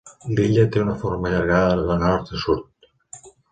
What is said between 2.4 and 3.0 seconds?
sud.